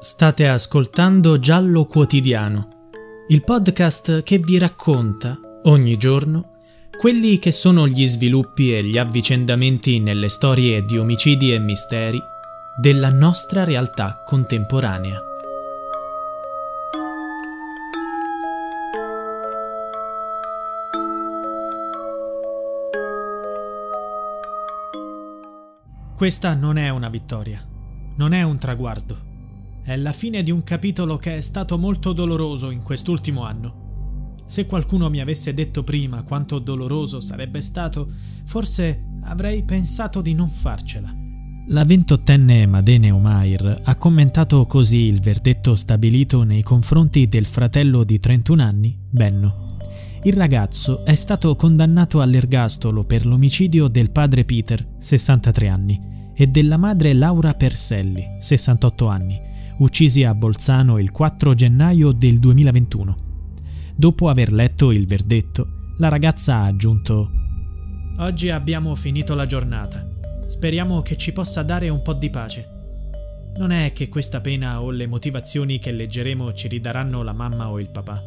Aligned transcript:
State 0.00 0.46
ascoltando 0.46 1.40
Giallo 1.40 1.84
Quotidiano, 1.86 2.90
il 3.30 3.42
podcast 3.42 4.22
che 4.22 4.38
vi 4.38 4.56
racconta 4.56 5.36
ogni 5.64 5.96
giorno 5.96 6.58
quelli 6.96 7.40
che 7.40 7.50
sono 7.50 7.88
gli 7.88 8.06
sviluppi 8.06 8.72
e 8.76 8.84
gli 8.84 8.96
avvicendamenti 8.96 9.98
nelle 9.98 10.28
storie 10.28 10.82
di 10.82 10.96
omicidi 10.98 11.52
e 11.52 11.58
misteri 11.58 12.22
della 12.80 13.10
nostra 13.10 13.64
realtà 13.64 14.22
contemporanea. 14.24 15.20
Questa 26.14 26.54
non 26.54 26.76
è 26.76 26.88
una 26.88 27.08
vittoria, 27.08 27.60
non 28.16 28.32
è 28.32 28.42
un 28.42 28.58
traguardo, 28.58 29.27
è 29.88 29.96
la 29.96 30.12
fine 30.12 30.42
di 30.42 30.50
un 30.50 30.62
capitolo 30.64 31.16
che 31.16 31.38
è 31.38 31.40
stato 31.40 31.78
molto 31.78 32.12
doloroso 32.12 32.68
in 32.68 32.82
quest'ultimo 32.82 33.44
anno. 33.44 34.34
Se 34.44 34.66
qualcuno 34.66 35.08
mi 35.08 35.18
avesse 35.18 35.54
detto 35.54 35.82
prima 35.82 36.22
quanto 36.24 36.58
doloroso 36.58 37.22
sarebbe 37.22 37.62
stato, 37.62 38.06
forse 38.44 39.02
avrei 39.22 39.64
pensato 39.64 40.20
di 40.20 40.34
non 40.34 40.50
farcela. 40.50 41.10
La 41.68 41.84
ventottenne 41.84 42.66
Madene 42.66 43.08
Umair 43.08 43.80
ha 43.82 43.96
commentato 43.96 44.66
così 44.66 45.04
il 45.06 45.20
verdetto 45.20 45.74
stabilito 45.74 46.42
nei 46.42 46.62
confronti 46.62 47.26
del 47.26 47.46
fratello 47.46 48.04
di 48.04 48.20
31 48.20 48.62
anni, 48.62 48.94
Benno. 49.08 49.76
Il 50.24 50.34
ragazzo 50.34 51.02
è 51.06 51.14
stato 51.14 51.56
condannato 51.56 52.20
all'ergastolo 52.20 53.04
per 53.04 53.24
l'omicidio 53.24 53.88
del 53.88 54.10
padre 54.10 54.44
Peter, 54.44 54.86
63 54.98 55.68
anni, 55.68 56.00
e 56.34 56.46
della 56.46 56.76
madre 56.76 57.14
Laura 57.14 57.54
Perselli, 57.54 58.36
68 58.38 59.06
anni, 59.08 59.46
uccisi 59.78 60.24
a 60.24 60.34
Bolzano 60.34 60.98
il 60.98 61.10
4 61.10 61.54
gennaio 61.54 62.12
del 62.12 62.38
2021. 62.38 63.16
Dopo 63.94 64.28
aver 64.28 64.52
letto 64.52 64.92
il 64.92 65.06
verdetto, 65.06 65.94
la 65.98 66.08
ragazza 66.08 66.56
ha 66.56 66.64
aggiunto 66.64 67.30
Oggi 68.20 68.50
abbiamo 68.50 68.96
finito 68.96 69.36
la 69.36 69.46
giornata. 69.46 70.04
Speriamo 70.48 71.02
che 71.02 71.16
ci 71.16 71.32
possa 71.32 71.62
dare 71.62 71.88
un 71.88 72.02
po' 72.02 72.14
di 72.14 72.30
pace. 72.30 72.68
Non 73.56 73.70
è 73.70 73.92
che 73.92 74.08
questa 74.08 74.40
pena 74.40 74.82
o 74.82 74.90
le 74.90 75.06
motivazioni 75.06 75.78
che 75.78 75.92
leggeremo 75.92 76.52
ci 76.52 76.66
ridaranno 76.66 77.22
la 77.22 77.32
mamma 77.32 77.70
o 77.70 77.78
il 77.78 77.90
papà, 77.90 78.20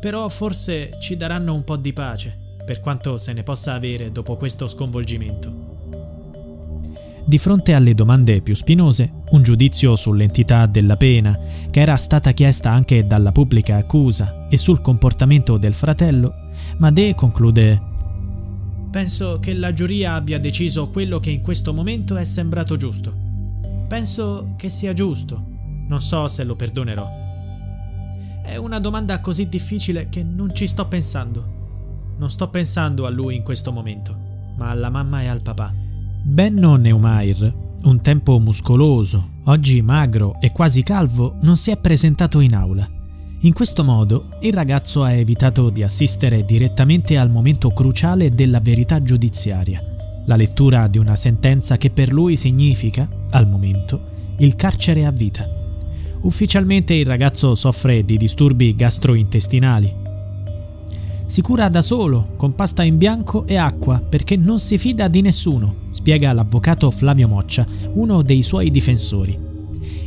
però 0.00 0.26
forse 0.30 0.96
ci 0.98 1.18
daranno 1.18 1.52
un 1.52 1.62
po' 1.62 1.76
di 1.76 1.92
pace, 1.92 2.56
per 2.64 2.80
quanto 2.80 3.18
se 3.18 3.34
ne 3.34 3.42
possa 3.42 3.74
avere 3.74 4.10
dopo 4.12 4.36
questo 4.36 4.66
sconvolgimento. 4.66 5.67
Di 7.28 7.36
fronte 7.36 7.74
alle 7.74 7.92
domande 7.92 8.40
più 8.40 8.54
spinose, 8.54 9.24
un 9.32 9.42
giudizio 9.42 9.96
sull'entità 9.96 10.64
della 10.64 10.96
pena, 10.96 11.38
che 11.68 11.78
era 11.78 11.94
stata 11.96 12.32
chiesta 12.32 12.70
anche 12.70 13.06
dalla 13.06 13.32
pubblica 13.32 13.76
accusa, 13.76 14.46
e 14.48 14.56
sul 14.56 14.80
comportamento 14.80 15.58
del 15.58 15.74
fratello, 15.74 16.32
Made 16.78 17.14
conclude 17.14 17.82
Penso 18.90 19.40
che 19.40 19.52
la 19.52 19.74
giuria 19.74 20.14
abbia 20.14 20.40
deciso 20.40 20.88
quello 20.88 21.20
che 21.20 21.28
in 21.28 21.42
questo 21.42 21.74
momento 21.74 22.16
è 22.16 22.24
sembrato 22.24 22.78
giusto. 22.78 23.12
Penso 23.86 24.54
che 24.56 24.70
sia 24.70 24.94
giusto. 24.94 25.44
Non 25.86 26.00
so 26.00 26.28
se 26.28 26.44
lo 26.44 26.56
perdonerò. 26.56 27.06
È 28.42 28.56
una 28.56 28.80
domanda 28.80 29.20
così 29.20 29.50
difficile 29.50 30.08
che 30.08 30.22
non 30.22 30.54
ci 30.54 30.66
sto 30.66 30.86
pensando. 30.86 32.14
Non 32.16 32.30
sto 32.30 32.48
pensando 32.48 33.04
a 33.04 33.10
lui 33.10 33.36
in 33.36 33.42
questo 33.42 33.70
momento, 33.70 34.16
ma 34.56 34.70
alla 34.70 34.88
mamma 34.88 35.20
e 35.20 35.26
al 35.26 35.42
papà. 35.42 35.87
Benno 36.28 36.76
Neumair, 36.76 37.52
un 37.84 38.02
tempo 38.02 38.38
muscoloso, 38.38 39.40
oggi 39.44 39.80
magro 39.80 40.36
e 40.40 40.52
quasi 40.52 40.82
calvo, 40.82 41.36
non 41.40 41.56
si 41.56 41.70
è 41.70 41.78
presentato 41.78 42.40
in 42.40 42.54
aula. 42.54 42.86
In 43.40 43.54
questo 43.54 43.82
modo 43.82 44.36
il 44.42 44.52
ragazzo 44.52 45.02
ha 45.02 45.12
evitato 45.12 45.70
di 45.70 45.82
assistere 45.82 46.44
direttamente 46.44 47.16
al 47.16 47.30
momento 47.30 47.70
cruciale 47.70 48.30
della 48.30 48.60
verità 48.60 49.02
giudiziaria, 49.02 49.82
la 50.26 50.36
lettura 50.36 50.86
di 50.86 50.98
una 50.98 51.16
sentenza 51.16 51.78
che 51.78 51.88
per 51.90 52.12
lui 52.12 52.36
significa, 52.36 53.08
al 53.30 53.48
momento, 53.48 54.34
il 54.36 54.54
carcere 54.54 55.06
a 55.06 55.10
vita. 55.10 55.48
Ufficialmente 56.20 56.92
il 56.92 57.06
ragazzo 57.06 57.54
soffre 57.54 58.04
di 58.04 58.18
disturbi 58.18 58.76
gastrointestinali, 58.76 59.94
si 61.28 61.42
cura 61.42 61.68
da 61.68 61.82
solo, 61.82 62.30
con 62.36 62.54
pasta 62.54 62.82
in 62.82 62.96
bianco 62.96 63.46
e 63.46 63.56
acqua, 63.56 64.00
perché 64.00 64.34
non 64.34 64.58
si 64.58 64.78
fida 64.78 65.08
di 65.08 65.20
nessuno, 65.20 65.74
spiega 65.90 66.32
l'avvocato 66.32 66.90
Flavio 66.90 67.28
Moccia, 67.28 67.66
uno 67.92 68.22
dei 68.22 68.42
suoi 68.42 68.70
difensori. 68.70 69.38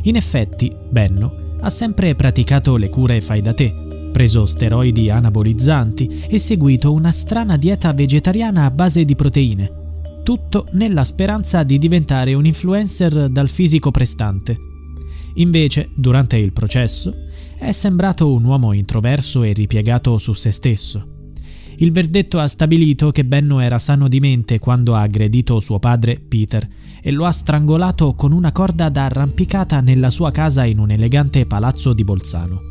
In 0.02 0.16
effetti, 0.16 0.70
Benno 0.90 1.56
ha 1.60 1.70
sempre 1.70 2.16
praticato 2.16 2.76
le 2.76 2.90
cure 2.90 3.20
fai 3.20 3.40
da 3.40 3.54
te, 3.54 3.72
preso 4.10 4.46
steroidi 4.46 5.10
anabolizzanti 5.10 6.24
e 6.26 6.38
seguito 6.38 6.92
una 6.92 7.12
strana 7.12 7.56
dieta 7.56 7.92
vegetariana 7.92 8.64
a 8.64 8.70
base 8.72 9.04
di 9.04 9.14
proteine. 9.14 9.80
Tutto 10.24 10.66
nella 10.72 11.04
speranza 11.04 11.62
di 11.62 11.78
diventare 11.78 12.34
un 12.34 12.46
influencer 12.46 13.28
dal 13.28 13.48
fisico 13.48 13.92
prestante. 13.92 14.56
Invece, 15.34 15.88
durante 15.94 16.36
il 16.36 16.52
processo, 16.52 17.14
è 17.56 17.70
sembrato 17.70 18.32
un 18.32 18.42
uomo 18.42 18.72
introverso 18.72 19.44
e 19.44 19.52
ripiegato 19.52 20.18
su 20.18 20.32
se 20.32 20.50
stesso. 20.50 21.11
Il 21.76 21.90
verdetto 21.90 22.38
ha 22.38 22.46
stabilito 22.48 23.10
che 23.10 23.24
Benno 23.24 23.60
era 23.60 23.78
sano 23.78 24.08
di 24.08 24.20
mente 24.20 24.58
quando 24.58 24.94
ha 24.94 25.00
aggredito 25.00 25.58
suo 25.60 25.78
padre, 25.78 26.20
Peter, 26.20 26.68
e 27.00 27.10
lo 27.10 27.24
ha 27.24 27.32
strangolato 27.32 28.14
con 28.14 28.32
una 28.32 28.52
corda 28.52 28.88
da 28.88 29.06
arrampicata 29.06 29.80
nella 29.80 30.10
sua 30.10 30.30
casa 30.30 30.64
in 30.64 30.78
un 30.78 30.90
elegante 30.90 31.46
palazzo 31.46 31.92
di 31.92 32.04
Bolzano. 32.04 32.70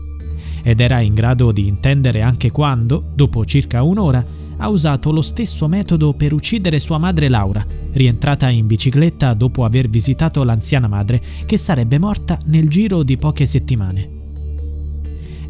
Ed 0.64 0.80
era 0.80 1.00
in 1.00 1.14
grado 1.14 1.52
di 1.52 1.68
intendere 1.68 2.22
anche 2.22 2.52
quando, 2.52 3.04
dopo 3.14 3.44
circa 3.46 3.82
un'ora, 3.82 4.24
ha 4.58 4.70
usato 4.70 5.12
lo 5.12 5.24
stesso 5.24 5.68
metodo 5.68 6.14
per 6.14 6.34
uccidere 6.34 6.78
sua 6.78 7.00
madre 7.00 7.30
Laura, 7.30 7.66
rientrata 7.94 8.48
in 8.50 8.68
bicicletta 8.68 9.34
dopo 9.34 9.66
aver 9.66 9.90
visitato 9.90 10.44
l'anziana 10.44 10.88
madre 10.88 11.22
che 11.46 11.58
sarebbe 11.58 11.98
morta 11.98 12.38
nel 12.46 12.70
giro 12.70 13.02
di 13.02 13.18
poche 13.18 13.48
settimane 13.48 14.20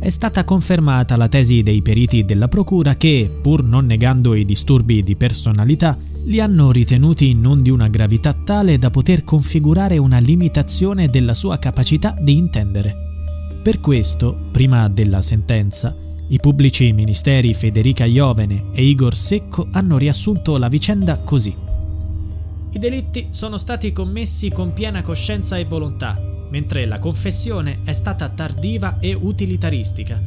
è 0.01 0.09
stata 0.09 0.43
confermata 0.43 1.15
la 1.15 1.27
tesi 1.27 1.61
dei 1.61 1.83
periti 1.83 2.25
della 2.25 2.47
Procura 2.47 2.95
che, 2.95 3.29
pur 3.39 3.63
non 3.63 3.85
negando 3.85 4.33
i 4.33 4.45
disturbi 4.45 5.03
di 5.03 5.15
personalità, 5.15 5.95
li 6.23 6.39
hanno 6.39 6.71
ritenuti 6.71 7.35
non 7.35 7.61
di 7.61 7.69
una 7.69 7.87
gravità 7.87 8.33
tale 8.33 8.79
da 8.79 8.89
poter 8.89 9.23
configurare 9.23 9.99
una 9.99 10.17
limitazione 10.17 11.07
della 11.11 11.35
sua 11.35 11.59
capacità 11.59 12.15
di 12.19 12.35
intendere. 12.35 12.95
Per 13.61 13.79
questo, 13.79 14.35
prima 14.51 14.89
della 14.89 15.21
sentenza, 15.21 15.95
i 16.29 16.39
pubblici 16.39 16.91
ministeri 16.93 17.53
Federica 17.53 18.03
Iovene 18.03 18.71
e 18.73 18.83
Igor 18.83 19.15
Secco 19.15 19.67
hanno 19.69 19.99
riassunto 19.99 20.57
la 20.57 20.67
vicenda 20.67 21.19
così. 21.19 21.55
I 22.71 22.79
delitti 22.79 23.27
sono 23.29 23.59
stati 23.59 23.91
commessi 23.91 24.49
con 24.49 24.73
piena 24.73 25.03
coscienza 25.03 25.57
e 25.57 25.65
volontà, 25.65 26.30
mentre 26.51 26.85
la 26.85 26.99
confessione 26.99 27.79
è 27.83 27.93
stata 27.93 28.29
tardiva 28.29 28.99
e 28.99 29.13
utilitaristica. 29.13 30.21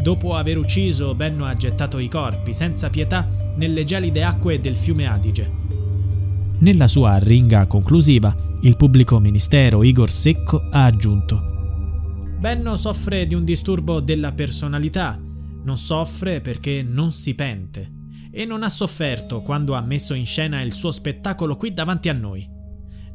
Dopo 0.00 0.36
aver 0.36 0.58
ucciso, 0.58 1.14
Benno 1.14 1.46
ha 1.46 1.56
gettato 1.56 1.98
i 1.98 2.08
corpi 2.08 2.52
senza 2.52 2.90
pietà 2.90 3.26
nelle 3.56 3.84
gelide 3.84 4.22
acque 4.22 4.60
del 4.60 4.76
fiume 4.76 5.06
Adige. 5.06 5.50
Nella 6.58 6.86
sua 6.88 7.12
arringa 7.12 7.66
conclusiva, 7.66 8.36
il 8.60 8.76
pubblico 8.76 9.18
ministero 9.18 9.82
Igor 9.82 10.10
Secco 10.10 10.68
ha 10.70 10.84
aggiunto 10.84 11.56
Benno 12.38 12.76
soffre 12.76 13.26
di 13.26 13.34
un 13.34 13.44
disturbo 13.44 13.98
della 13.98 14.30
personalità, 14.30 15.20
non 15.64 15.76
soffre 15.76 16.40
perché 16.40 16.84
non 16.84 17.10
si 17.10 17.34
pente 17.34 17.90
e 18.30 18.44
non 18.44 18.62
ha 18.62 18.68
sofferto 18.68 19.42
quando 19.42 19.74
ha 19.74 19.80
messo 19.80 20.14
in 20.14 20.24
scena 20.24 20.60
il 20.60 20.72
suo 20.72 20.92
spettacolo 20.92 21.56
qui 21.56 21.72
davanti 21.72 22.08
a 22.08 22.12
noi. 22.12 22.48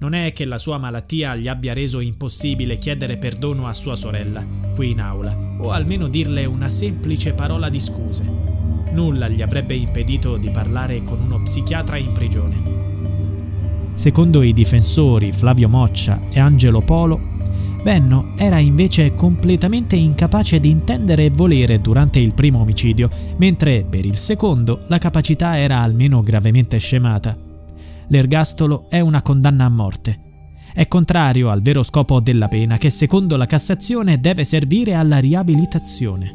Non 0.04 0.16
è 0.16 0.34
che 0.34 0.44
la 0.44 0.58
sua 0.58 0.78
malattia 0.78 1.34
gli 1.34 1.48
abbia 1.48 1.72
reso 1.72 2.02
impossibile 2.02 2.78
chiedere 2.78 3.16
perdono 3.16 3.68
a 3.68 3.74
sua 3.74 3.96
sorella, 3.96 4.46
qui 4.76 4.92
in 4.92 5.00
aula, 5.00 5.34
o 5.60 5.72
almeno 5.72 6.10
dirle 6.10 6.44
una 6.44 6.68
semplice 6.68 7.32
parola 7.32 7.70
di 7.70 7.80
scuse. 7.80 8.26
Nulla 8.92 9.30
gli 9.30 9.42
avrebbe 9.42 9.76
impedito 9.76 10.36
di 10.36 10.50
parlare 10.50 11.06
con 11.06 11.22
uno 11.22 11.42
psichiatra 11.44 11.96
in 11.96 12.12
prigione. 12.12 13.92
Secondo 13.94 14.42
i 14.42 14.52
difensori 14.52 15.32
Flavio 15.32 15.70
Moccia 15.70 16.20
e 16.30 16.38
Angelo 16.38 16.82
Polo, 16.82 17.18
Benno 17.82 18.34
era 18.36 18.60
invece 18.60 19.16
completamente 19.16 19.96
incapace 19.96 20.60
di 20.60 20.70
intendere 20.70 21.24
e 21.24 21.30
volere 21.30 21.80
durante 21.80 22.20
il 22.20 22.34
primo 22.34 22.60
omicidio, 22.60 23.10
mentre 23.38 23.86
per 23.90 24.04
il 24.04 24.18
secondo 24.18 24.84
la 24.88 24.98
capacità 24.98 25.58
era 25.58 25.80
almeno 25.80 26.22
gravemente 26.22 26.78
scemata 26.78 27.52
l'ergastolo 28.08 28.90
è 28.90 29.00
una 29.00 29.22
condanna 29.22 29.66
a 29.66 29.70
morte. 29.70 30.20
È 30.74 30.88
contrario 30.88 31.50
al 31.50 31.62
vero 31.62 31.84
scopo 31.84 32.20
della 32.20 32.48
pena 32.48 32.78
che 32.78 32.90
secondo 32.90 33.38
la 33.38 33.46
Cassazione 33.46 34.20
deve 34.20 34.44
servire 34.44 34.96
alla 34.96 35.20
riabilitazione. 35.20 36.34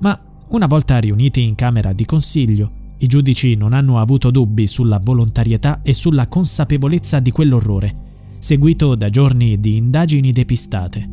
Ma 0.00 0.18
una 0.48 0.66
volta 0.66 0.98
riuniti 0.98 1.42
in 1.42 1.54
Camera 1.54 1.92
di 1.92 2.04
Consiglio, 2.04 2.78
i 2.98 3.06
giudici 3.06 3.54
non 3.54 3.72
hanno 3.72 3.98
avuto 3.98 4.30
dubbi 4.30 4.66
sulla 4.66 5.00
volontarietà 5.02 5.80
e 5.82 5.94
sulla 5.94 6.26
consapevolezza 6.26 7.18
di 7.18 7.30
quell'orrore, 7.30 8.08
seguito 8.40 8.94
da 8.94 9.08
giorni 9.08 9.58
di 9.58 9.76
indagini 9.76 10.32
depistate. 10.32 11.08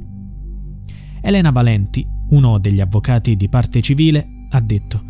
Elena 1.21 1.51
Valenti, 1.51 2.05
uno 2.29 2.57
degli 2.57 2.81
avvocati 2.81 3.37
di 3.37 3.47
parte 3.47 3.81
civile, 3.81 4.47
ha 4.49 4.59
detto 4.59 5.03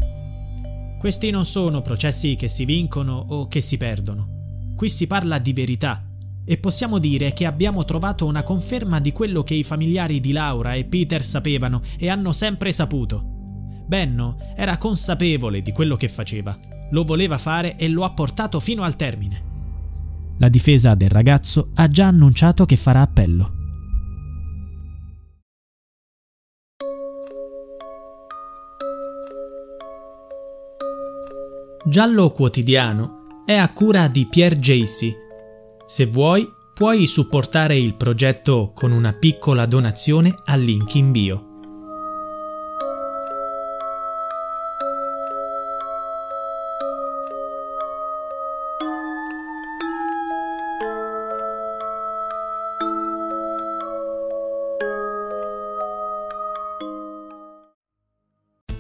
Questi 1.00 1.32
non 1.32 1.46
sono 1.46 1.82
processi 1.82 2.36
che 2.36 2.48
si 2.48 2.66
vincono 2.66 3.26
o 3.30 3.48
che 3.48 3.62
si 3.62 3.78
perdono. 3.78 4.37
Qui 4.78 4.90
si 4.90 5.08
parla 5.08 5.40
di 5.40 5.54
verità 5.54 6.06
e 6.46 6.58
possiamo 6.60 7.00
dire 7.00 7.34
che 7.34 7.48
abbiamo 7.48 7.84
trovato 7.84 8.28
una 8.28 8.44
conferma 8.44 9.00
di 9.00 9.12
quello 9.12 9.42
che 9.42 9.56
i 9.56 9.64
familiari 9.64 10.20
di 10.20 10.32
Laura 10.32 10.76
e 10.76 10.86
Peter 10.86 11.24
sapevano 11.24 11.82
e 11.98 12.10
hanno 12.10 12.32
sempre 12.32 12.72
saputo. 12.72 13.24
Benno 13.88 14.38
era 14.56 14.78
consapevole 14.78 15.64
di 15.64 15.72
quello 15.72 15.96
che 15.96 16.08
faceva, 16.08 16.56
lo 16.92 17.04
voleva 17.06 17.40
fare 17.40 17.76
e 17.76 17.88
lo 17.88 18.04
ha 18.04 18.12
portato 18.12 18.60
fino 18.60 18.84
al 18.84 18.96
termine. 18.96 20.36
La 20.38 20.48
difesa 20.48 20.94
del 20.94 21.10
ragazzo 21.10 21.72
ha 21.74 21.88
già 21.88 22.06
annunciato 22.06 22.68
che 22.68 22.78
farà 22.78 23.02
appello. 23.02 23.54
Giallo 31.84 32.30
Quotidiano 32.30 33.17
è 33.48 33.56
a 33.56 33.72
cura 33.72 34.10
di 34.10 34.26
Pierre 34.26 34.60
Jacy. 34.60 35.16
Se 35.86 36.06
vuoi, 36.06 36.46
puoi 36.74 37.08
supportare 37.08 37.78
il 37.78 37.96
progetto 37.96 38.74
con 38.76 38.92
una 38.92 39.14
piccola 39.14 39.66
donazione 39.66 40.36
al 40.44 40.60
link 40.60 40.96
in 40.96 41.12
bio. 41.12 41.47